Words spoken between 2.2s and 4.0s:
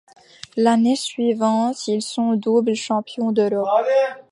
doubles champions d'Europe.